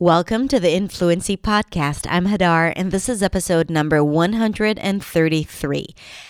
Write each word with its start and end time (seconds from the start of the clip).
Welcome 0.00 0.46
to 0.48 0.60
the 0.60 0.70
Influency 0.70 1.36
Podcast. 1.36 2.06
I'm 2.08 2.26
Hadar, 2.26 2.72
and 2.76 2.92
this 2.92 3.08
is 3.08 3.20
episode 3.20 3.68
number 3.68 4.04
133. 4.04 5.86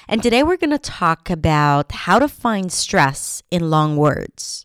And 0.09 0.23
today 0.23 0.43
we're 0.43 0.57
going 0.57 0.71
to 0.71 0.79
talk 0.79 1.29
about 1.29 1.93
how 1.93 2.19
to 2.19 2.29
find 2.29 2.73
stress 2.73 3.43
in 3.51 3.69
long 3.69 3.99
words. 3.99 4.65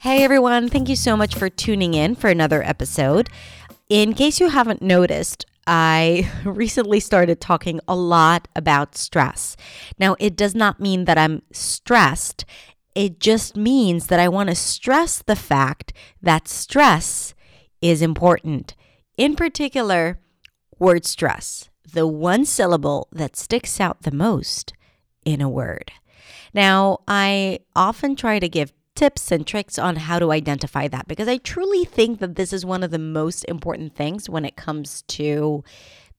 Hey 0.00 0.24
everyone, 0.24 0.68
thank 0.68 0.88
you 0.88 0.96
so 0.96 1.16
much 1.16 1.36
for 1.36 1.48
tuning 1.48 1.94
in 1.94 2.16
for 2.16 2.28
another 2.28 2.60
episode. 2.64 3.30
In 3.88 4.14
case 4.14 4.40
you 4.40 4.48
haven't 4.48 4.82
noticed, 4.82 5.46
I 5.66 6.30
recently 6.44 7.00
started 7.00 7.40
talking 7.40 7.80
a 7.88 7.96
lot 7.96 8.48
about 8.54 8.96
stress. 8.96 9.56
Now, 9.98 10.16
it 10.18 10.36
does 10.36 10.54
not 10.54 10.80
mean 10.80 11.04
that 11.04 11.18
I'm 11.18 11.42
stressed. 11.52 12.44
It 12.94 13.18
just 13.18 13.56
means 13.56 14.06
that 14.08 14.20
I 14.20 14.28
want 14.28 14.48
to 14.50 14.54
stress 14.54 15.22
the 15.22 15.36
fact 15.36 15.92
that 16.22 16.48
stress 16.48 17.34
is 17.80 18.02
important. 18.02 18.74
In 19.16 19.36
particular, 19.36 20.18
word 20.78 21.04
stress, 21.04 21.70
the 21.92 22.06
one 22.06 22.44
syllable 22.44 23.08
that 23.12 23.36
sticks 23.36 23.80
out 23.80 24.02
the 24.02 24.10
most 24.10 24.72
in 25.24 25.40
a 25.40 25.48
word. 25.48 25.92
Now, 26.52 27.00
I 27.08 27.60
often 27.74 28.16
try 28.16 28.38
to 28.38 28.48
give 28.48 28.72
tips 28.94 29.32
and 29.32 29.46
tricks 29.46 29.78
on 29.78 29.96
how 29.96 30.18
to 30.18 30.32
identify 30.32 30.88
that 30.88 31.08
because 31.08 31.28
I 31.28 31.38
truly 31.38 31.84
think 31.84 32.20
that 32.20 32.36
this 32.36 32.52
is 32.52 32.64
one 32.64 32.82
of 32.82 32.90
the 32.90 32.98
most 32.98 33.44
important 33.44 33.94
things 33.94 34.28
when 34.28 34.44
it 34.44 34.56
comes 34.56 35.02
to 35.02 35.64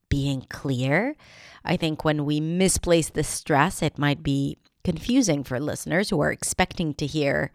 being 0.09 0.45
clear. 0.49 1.15
I 1.63 1.77
think 1.77 2.03
when 2.03 2.25
we 2.25 2.39
misplace 2.39 3.09
the 3.09 3.23
stress, 3.23 3.81
it 3.81 3.97
might 3.97 4.21
be 4.21 4.57
confusing 4.83 5.43
for 5.43 5.59
listeners 5.59 6.09
who 6.09 6.19
are 6.21 6.31
expecting 6.31 6.93
to 6.95 7.05
hear 7.05 7.51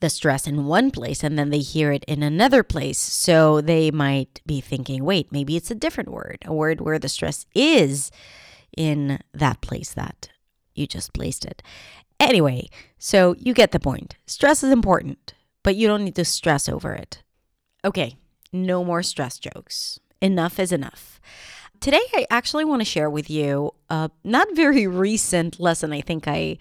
the 0.00 0.08
stress 0.08 0.46
in 0.46 0.64
one 0.64 0.90
place 0.90 1.22
and 1.22 1.38
then 1.38 1.50
they 1.50 1.58
hear 1.58 1.92
it 1.92 2.04
in 2.04 2.22
another 2.22 2.62
place. 2.62 2.98
So 2.98 3.60
they 3.60 3.90
might 3.90 4.40
be 4.46 4.60
thinking, 4.60 5.04
wait, 5.04 5.30
maybe 5.30 5.56
it's 5.56 5.70
a 5.70 5.74
different 5.74 6.10
word, 6.10 6.38
a 6.46 6.54
word 6.54 6.80
where 6.80 6.98
the 6.98 7.08
stress 7.08 7.44
is 7.54 8.10
in 8.76 9.18
that 9.34 9.60
place 9.60 9.92
that 9.92 10.30
you 10.74 10.86
just 10.86 11.12
placed 11.12 11.44
it. 11.44 11.62
Anyway, 12.20 12.68
so 12.98 13.34
you 13.38 13.54
get 13.54 13.72
the 13.72 13.80
point. 13.80 14.16
Stress 14.26 14.62
is 14.62 14.70
important, 14.70 15.32
but 15.62 15.74
you 15.74 15.88
don't 15.88 16.04
need 16.04 16.14
to 16.16 16.24
stress 16.24 16.68
over 16.68 16.92
it. 16.92 17.22
Okay, 17.82 18.16
no 18.52 18.84
more 18.84 19.02
stress 19.02 19.38
jokes. 19.38 19.98
Enough 20.20 20.60
is 20.60 20.70
enough. 20.70 21.18
Today, 21.80 22.02
I 22.12 22.26
actually 22.30 22.66
want 22.66 22.82
to 22.82 22.84
share 22.84 23.08
with 23.08 23.30
you 23.30 23.72
a 23.88 24.10
not 24.22 24.48
very 24.54 24.86
recent 24.86 25.58
lesson. 25.58 25.94
I 25.94 26.02
think 26.02 26.28
I 26.28 26.58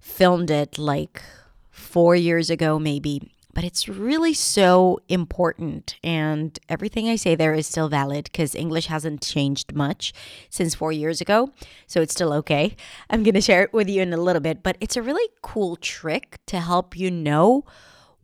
filmed 0.00 0.50
it 0.50 0.76
like 0.76 1.22
four 1.70 2.16
years 2.16 2.50
ago, 2.50 2.76
maybe 2.80 3.30
but 3.56 3.64
it's 3.64 3.88
really 3.88 4.34
so 4.34 5.00
important. 5.08 5.96
And 6.04 6.58
everything 6.68 7.08
I 7.08 7.16
say 7.16 7.34
there 7.34 7.54
is 7.54 7.66
still 7.66 7.88
valid 7.88 8.24
because 8.24 8.54
English 8.54 8.88
hasn't 8.88 9.22
changed 9.22 9.74
much 9.74 10.12
since 10.50 10.74
four 10.74 10.92
years 10.92 11.22
ago. 11.22 11.52
So 11.86 12.02
it's 12.02 12.12
still 12.12 12.34
okay. 12.34 12.76
I'm 13.08 13.22
going 13.22 13.32
to 13.32 13.40
share 13.40 13.62
it 13.62 13.72
with 13.72 13.88
you 13.88 14.02
in 14.02 14.12
a 14.12 14.18
little 14.18 14.42
bit, 14.42 14.62
but 14.62 14.76
it's 14.78 14.94
a 14.94 15.00
really 15.00 15.26
cool 15.40 15.76
trick 15.76 16.38
to 16.48 16.60
help 16.60 16.98
you 16.98 17.10
know 17.10 17.64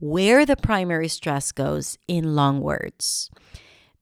where 0.01 0.45
the 0.45 0.55
primary 0.55 1.09
stress 1.09 1.51
goes 1.51 1.97
in 2.07 2.37
long 2.37 2.61
words. 2.61 3.31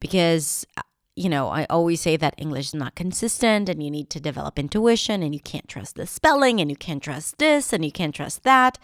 Because 0.00 0.66
uh, 0.76 0.82
you 1.14 1.28
know, 1.28 1.46
I 1.46 1.64
always 1.70 2.00
say 2.00 2.16
that 2.16 2.34
English 2.38 2.68
is 2.68 2.74
not 2.74 2.96
consistent 2.96 3.68
and 3.68 3.80
you 3.80 3.90
need 3.92 4.10
to 4.10 4.18
develop 4.18 4.58
intuition 4.58 5.22
and 5.22 5.32
you 5.32 5.40
can't 5.40 5.68
trust 5.68 5.94
the 5.94 6.08
spelling 6.08 6.60
and 6.60 6.68
you 6.68 6.76
can't 6.76 7.04
trust 7.04 7.38
this 7.38 7.72
and 7.72 7.84
you 7.84 7.92
can't 7.92 8.16
trust 8.16 8.42
that. 8.42 8.78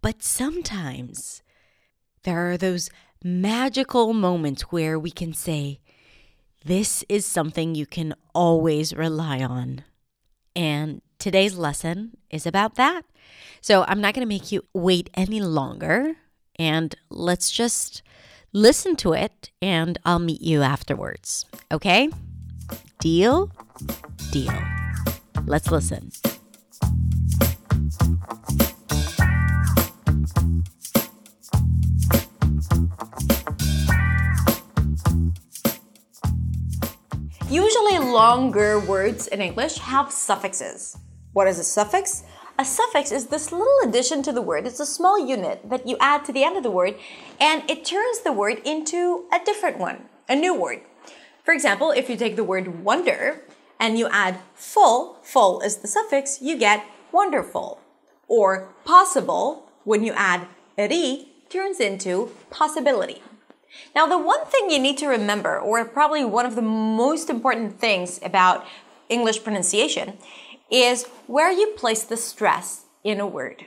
But 0.00 0.24
sometimes 0.24 1.41
there 2.24 2.50
are 2.50 2.56
those 2.56 2.90
magical 3.22 4.12
moments 4.12 4.62
where 4.62 4.98
we 4.98 5.10
can 5.10 5.32
say, 5.32 5.80
This 6.64 7.04
is 7.08 7.26
something 7.26 7.74
you 7.74 7.86
can 7.86 8.14
always 8.34 8.94
rely 8.94 9.42
on. 9.42 9.84
And 10.54 11.02
today's 11.18 11.56
lesson 11.56 12.16
is 12.30 12.46
about 12.46 12.76
that. 12.76 13.02
So 13.60 13.84
I'm 13.88 14.00
not 14.00 14.14
going 14.14 14.26
to 14.26 14.34
make 14.34 14.52
you 14.52 14.62
wait 14.72 15.10
any 15.14 15.40
longer. 15.40 16.16
And 16.56 16.94
let's 17.10 17.50
just 17.50 18.02
listen 18.52 18.94
to 18.96 19.14
it, 19.14 19.50
and 19.62 19.98
I'll 20.04 20.18
meet 20.18 20.42
you 20.42 20.62
afterwards. 20.62 21.46
Okay? 21.70 22.10
Deal? 23.00 23.50
Deal. 24.30 24.52
Let's 25.46 25.70
listen. 25.70 26.12
Longer 38.12 38.78
words 38.78 39.26
in 39.26 39.40
English 39.40 39.78
have 39.78 40.12
suffixes. 40.12 40.98
What 41.32 41.48
is 41.48 41.58
a 41.58 41.64
suffix? 41.64 42.24
A 42.58 42.64
suffix 42.64 43.10
is 43.10 43.28
this 43.28 43.50
little 43.50 43.78
addition 43.84 44.22
to 44.24 44.32
the 44.32 44.42
word. 44.42 44.66
It's 44.66 44.80
a 44.80 44.86
small 44.86 45.18
unit 45.18 45.70
that 45.70 45.88
you 45.88 45.96
add 45.98 46.26
to 46.26 46.32
the 46.32 46.44
end 46.44 46.58
of 46.58 46.62
the 46.62 46.70
word 46.70 46.96
and 47.40 47.68
it 47.70 47.86
turns 47.86 48.20
the 48.20 48.32
word 48.32 48.60
into 48.66 49.24
a 49.32 49.42
different 49.42 49.78
one, 49.78 50.10
a 50.28 50.36
new 50.36 50.54
word. 50.54 50.82
For 51.42 51.54
example, 51.54 51.90
if 51.90 52.10
you 52.10 52.16
take 52.18 52.36
the 52.36 52.44
word 52.44 52.84
wonder 52.84 53.44
and 53.80 53.98
you 53.98 54.08
add 54.10 54.40
full, 54.54 55.16
full 55.22 55.62
is 55.62 55.78
the 55.78 55.88
suffix, 55.88 56.42
you 56.42 56.58
get 56.58 56.84
wonderful. 57.12 57.80
Or 58.28 58.74
possible, 58.84 59.70
when 59.84 60.04
you 60.04 60.12
add 60.12 60.46
ri, 60.76 61.28
turns 61.48 61.80
into 61.80 62.30
possibility. 62.50 63.22
Now, 63.94 64.06
the 64.06 64.18
one 64.18 64.44
thing 64.46 64.70
you 64.70 64.78
need 64.78 64.98
to 64.98 65.06
remember, 65.06 65.58
or 65.58 65.84
probably 65.84 66.24
one 66.24 66.46
of 66.46 66.54
the 66.54 66.62
most 66.62 67.30
important 67.30 67.78
things 67.78 68.20
about 68.22 68.64
English 69.08 69.42
pronunciation, 69.44 70.18
is 70.70 71.04
where 71.26 71.50
you 71.50 71.68
place 71.76 72.02
the 72.02 72.16
stress 72.16 72.86
in 73.04 73.20
a 73.20 73.26
word. 73.26 73.66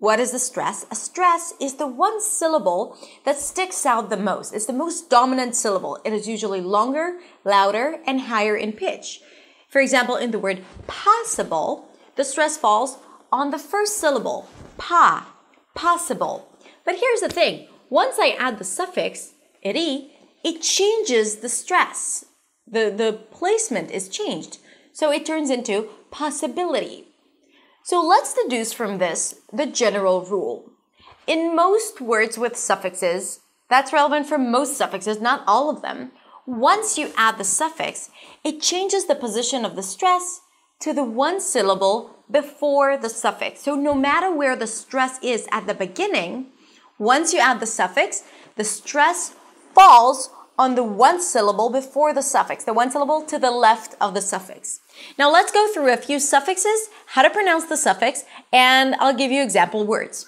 What 0.00 0.20
is 0.20 0.30
the 0.30 0.38
stress? 0.38 0.86
A 0.90 0.94
stress 0.94 1.52
is 1.60 1.74
the 1.74 1.86
one 1.86 2.20
syllable 2.20 2.96
that 3.24 3.36
sticks 3.36 3.84
out 3.84 4.10
the 4.10 4.16
most. 4.16 4.54
It's 4.54 4.66
the 4.66 4.72
most 4.72 5.10
dominant 5.10 5.56
syllable. 5.56 5.98
It 6.04 6.12
is 6.12 6.28
usually 6.28 6.60
longer, 6.60 7.18
louder, 7.44 7.98
and 8.06 8.22
higher 8.22 8.56
in 8.56 8.72
pitch. 8.72 9.20
For 9.68 9.80
example, 9.80 10.14
in 10.16 10.30
the 10.30 10.38
word 10.38 10.62
possible, 10.86 11.88
the 12.14 12.24
stress 12.24 12.56
falls 12.56 12.98
on 13.32 13.50
the 13.50 13.58
first 13.58 13.98
syllable, 13.98 14.48
pa, 14.78 15.34
possible. 15.74 16.48
But 16.84 16.96
here's 17.00 17.20
the 17.20 17.28
thing 17.28 17.66
once 17.90 18.16
I 18.18 18.36
add 18.38 18.58
the 18.58 18.64
suffix, 18.64 19.34
ri, 19.64 20.12
it 20.44 20.62
changes 20.62 21.36
the 21.36 21.48
stress. 21.48 22.24
The, 22.66 22.92
the 22.94 23.18
placement 23.30 23.90
is 23.90 24.08
changed. 24.08 24.58
So 24.92 25.10
it 25.10 25.24
turns 25.24 25.50
into 25.50 25.88
possibility. 26.10 27.06
So 27.84 28.02
let's 28.02 28.34
deduce 28.34 28.72
from 28.72 28.98
this 28.98 29.40
the 29.52 29.66
general 29.66 30.22
rule. 30.22 30.70
In 31.26 31.54
most 31.54 32.00
words 32.00 32.36
with 32.38 32.56
suffixes, 32.56 33.40
that's 33.70 33.92
relevant 33.92 34.26
for 34.26 34.38
most 34.38 34.76
suffixes, 34.76 35.20
not 35.20 35.44
all 35.46 35.70
of 35.70 35.82
them. 35.82 36.12
Once 36.46 36.96
you 36.96 37.12
add 37.16 37.36
the 37.38 37.44
suffix, 37.44 38.10
it 38.42 38.62
changes 38.62 39.06
the 39.06 39.14
position 39.14 39.64
of 39.64 39.76
the 39.76 39.82
stress 39.82 40.40
to 40.80 40.92
the 40.92 41.04
one 41.04 41.40
syllable 41.40 42.24
before 42.30 42.96
the 42.96 43.10
suffix. 43.10 43.60
So 43.60 43.74
no 43.74 43.94
matter 43.94 44.34
where 44.34 44.56
the 44.56 44.66
stress 44.66 45.18
is 45.22 45.46
at 45.50 45.66
the 45.66 45.74
beginning, 45.74 46.46
once 46.98 47.32
you 47.32 47.40
add 47.40 47.60
the 47.60 47.66
suffix, 47.66 48.22
the 48.56 48.64
stress 48.64 49.34
falls 49.78 50.30
on 50.58 50.74
the 50.74 50.82
one 50.82 51.22
syllable 51.22 51.70
before 51.70 52.12
the 52.12 52.22
suffix, 52.22 52.64
the 52.64 52.72
one 52.72 52.90
syllable 52.90 53.22
to 53.22 53.38
the 53.38 53.50
left 53.50 53.94
of 54.00 54.12
the 54.12 54.20
suffix. 54.20 54.80
Now 55.16 55.30
let's 55.30 55.52
go 55.52 55.68
through 55.72 55.92
a 55.92 55.96
few 55.96 56.18
suffixes, 56.18 56.88
how 57.14 57.22
to 57.22 57.30
pronounce 57.30 57.66
the 57.66 57.76
suffix, 57.76 58.24
and 58.52 58.96
I'll 58.96 59.14
give 59.14 59.30
you 59.30 59.40
example 59.40 59.86
words. 59.86 60.26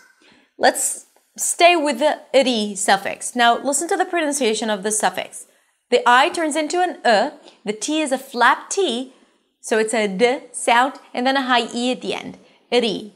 Let's 0.56 1.06
stay 1.36 1.75
with 1.75 1.98
the 1.98 2.20
ri 2.32 2.76
suffix. 2.76 3.34
Now 3.34 3.58
listen 3.58 3.88
to 3.88 3.96
the 3.96 4.04
pronunciation 4.04 4.70
of 4.70 4.84
the 4.84 4.92
suffix. 4.92 5.46
The 5.90 6.02
I 6.06 6.28
turns 6.28 6.54
into 6.54 6.80
an 6.80 6.98
e, 7.04 7.36
the 7.64 7.72
T 7.72 8.00
is 8.00 8.12
a 8.12 8.19
flap 8.19 8.70
T, 8.70 9.12
so 9.60 9.78
it's 9.78 9.92
a 9.92 10.06
d 10.06 10.42
sound, 10.52 10.94
and 11.12 11.26
then 11.26 11.36
a 11.36 11.42
high 11.42 11.66
E 11.75 11.90
at 11.90 12.02
the 12.02 12.14
end. 12.14 12.38
Ri. 12.70 13.14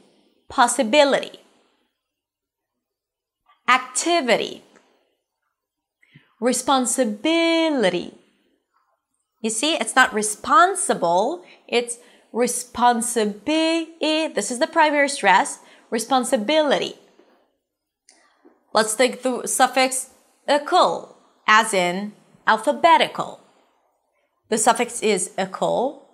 Possibility. 0.48 1.38
Activity 3.68 4.64
responsibility. 6.44 8.12
You 9.40 9.50
see, 9.50 9.74
it's 9.74 9.96
not 9.96 10.12
responsible, 10.12 11.44
it's 11.66 11.98
responsibility. 12.32 14.28
This 14.28 14.50
is 14.50 14.58
the 14.58 14.66
primary 14.66 15.08
stress, 15.08 15.60
responsibility. 15.90 16.94
Let's 18.72 18.94
take 18.94 19.22
the 19.22 19.46
suffix 19.46 20.10
ical, 20.48 21.14
as 21.46 21.72
in 21.72 22.12
alphabetical. 22.46 23.40
The 24.50 24.58
suffix 24.58 25.02
is 25.02 25.30
ical, 25.38 26.04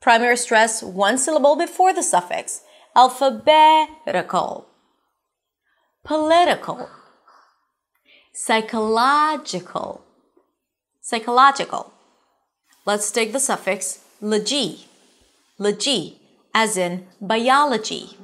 Primary 0.00 0.36
stress, 0.36 0.82
one 0.82 1.18
syllable 1.18 1.56
before 1.56 1.92
the 1.92 2.02
suffix. 2.02 2.62
Alphabetical. 2.94 4.68
Political. 6.04 6.88
Psychological. 8.40 10.04
Psychological. 11.00 11.92
Let's 12.86 13.10
take 13.10 13.32
the 13.32 13.40
suffix 13.40 14.04
logy. 14.22 14.86
Logy, 15.58 16.20
as 16.54 16.76
in 16.76 17.08
biology. 17.20 18.16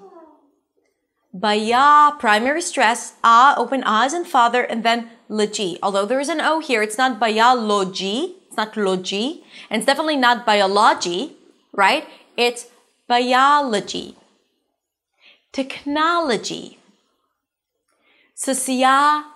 Baya, 1.35 2.13
primary 2.21 2.63
stress, 2.63 3.15
a, 3.25 3.55
open 3.57 3.83
a 3.83 4.05
as 4.05 4.15
in 4.15 4.25
father, 4.25 4.63
and 4.63 4.85
then 4.85 5.11
logy. 5.29 5.79
Although 5.83 6.07
there 6.07 6.21
is 6.21 6.29
an 6.29 6.41
O 6.41 6.61
here, 6.61 6.81
it's 6.81 6.97
not 6.97 7.19
biology, 7.19 8.37
it's 8.47 8.57
not 8.57 8.77
logy, 8.77 9.43
and 9.69 9.81
it's 9.81 9.87
definitely 9.87 10.17
not 10.17 10.47
biology, 10.47 11.37
right? 11.73 12.07
It's 12.37 12.69
biology. 13.09 14.17
Technology. 15.53 16.79
Sociology. 18.37 19.34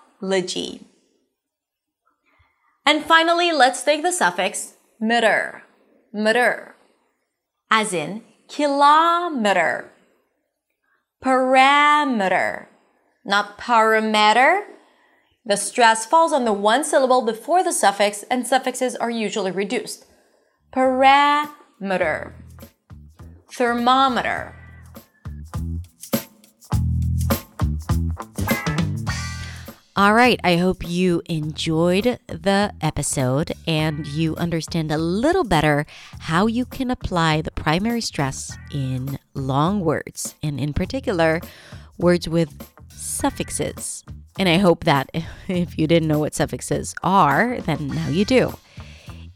And 2.85 3.05
finally, 3.05 3.53
let's 3.53 3.83
take 3.83 4.03
the 4.03 4.13
suffix 4.13 4.75
meter. 5.01 5.63
Meter. 6.13 6.75
As 7.71 7.93
in 7.93 8.23
kilometer. 8.49 9.93
Parameter. 11.23 12.67
Not 13.25 13.59
parameter. 13.59 14.63
The 15.45 15.57
stress 15.57 16.07
falls 16.07 16.33
on 16.33 16.45
the 16.45 16.53
one 16.53 16.85
syllable 16.85 17.23
before 17.23 17.63
the 17.63 17.73
suffix, 17.73 18.23
and 18.31 18.47
suffixes 18.47 18.97
are 18.97 19.11
usually 19.11 19.51
reduced. 19.51 20.07
Parameter. 20.73 22.33
Thermometer. 23.53 24.58
All 29.99 30.15
right, 30.15 30.39
I 30.45 30.59
hope 30.59 30.89
you 30.89 31.23
enjoyed 31.25 32.21
the 32.29 32.73
episode 32.81 33.51
and 33.67 34.07
you 34.07 34.37
understand 34.37 34.93
a 34.93 34.97
little 34.97 35.43
better 35.43 35.87
how 36.21 36.47
you 36.47 36.67
can 36.67 36.93
apply 36.93 37.41
the 37.41 37.51
primary 37.51 38.01
stress 38.01 38.57
in 38.71 39.19
long 39.35 39.81
words, 39.81 40.37
and 40.41 40.61
in 40.61 40.73
particular, 40.73 41.41
words 41.99 42.29
with 42.29 42.71
suffixes. 42.91 44.05
And 44.39 44.49
I 44.49 44.59
hope 44.59 44.85
that 44.85 45.11
if 45.49 45.77
you 45.77 45.89
didn't 45.89 46.07
know 46.07 46.21
what 46.21 46.33
suffixes 46.33 46.95
are, 47.03 47.61
then 47.63 47.89
now 47.89 48.09
you 48.09 48.25
do. 48.25 48.57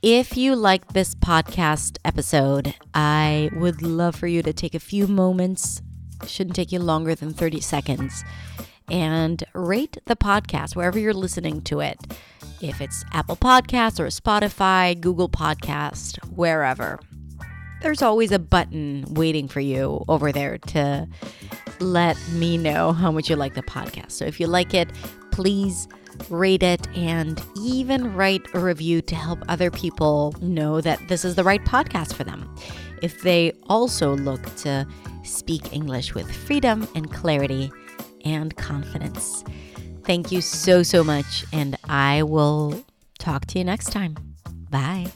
If 0.01 0.37
you 0.37 0.55
like 0.55 0.93
this 0.93 1.17
podcast 1.17 1.99
episode, 2.05 2.73
I 2.95 3.51
would 3.55 3.83
love 3.83 4.15
for 4.15 4.29
you 4.29 4.45
to 4.45 4.53
take 4.53 4.77
a 4.77 4.79
few 4.79 5.09
moments, 5.09 5.83
shouldn't 6.25 6.55
take 6.55 6.71
you 6.71 6.79
longer 6.79 7.17
than 7.17 7.33
30 7.33 7.61
seconds 7.61 8.23
and 8.93 9.43
rate 9.55 9.97
the 10.05 10.15
podcast 10.15 10.77
wherever 10.77 10.99
you're 10.99 11.15
listening 11.15 11.63
to 11.63 11.81
it. 11.81 11.99
If 12.61 12.81
it's 12.81 13.05
Apple 13.13 13.37
Podcasts 13.37 13.99
or 13.99 14.07
Spotify, 14.07 15.01
Google 15.01 15.29
Podcast, 15.29 16.19
wherever. 16.31 17.01
There's 17.81 18.03
always 18.03 18.31
a 18.31 18.39
button 18.39 19.05
waiting 19.15 19.49
for 19.49 19.59
you 19.59 20.05
over 20.07 20.31
there 20.31 20.59
to 20.59 21.09
let 21.81 22.17
me 22.33 22.57
know 22.57 22.93
how 22.93 23.11
much 23.11 23.29
you 23.29 23.35
like 23.35 23.55
the 23.55 23.63
podcast. 23.63 24.13
So 24.13 24.27
if 24.27 24.39
you 24.39 24.47
like 24.47 24.75
it, 24.75 24.89
please 25.33 25.89
rate 26.29 26.63
it 26.63 26.87
and 26.97 27.43
even 27.57 28.15
write 28.15 28.43
a 28.55 28.61
review 28.61 29.01
to 29.03 29.15
help 29.17 29.41
other 29.49 29.71
people 29.71 30.35
know 30.41 30.81
that 30.83 31.01
this 31.09 31.25
is 31.25 31.35
the 31.35 31.43
right 31.43 31.65
podcast 31.65 32.15
for 32.15 32.23
them. 32.23 32.55
If 33.01 33.23
they 33.23 33.53
also 33.69 34.15
look 34.15 34.55
to 34.57 34.87
speak 35.25 35.73
English 35.73 36.15
with 36.15 36.31
freedom 36.31 36.87
and 36.95 37.11
clarity 37.11 37.73
and 38.25 38.57
confidence. 38.57 39.45
Thank 40.05 40.33
you 40.33 40.41
so, 40.41 40.83
so 40.83 41.05
much, 41.05 41.45
and 41.53 41.77
I 41.89 42.23
will 42.23 42.85
talk 43.19 43.47
to 43.47 43.59
you 43.59 43.65
next 43.65 43.91
time. 43.91 44.17
Bye. 44.71 45.13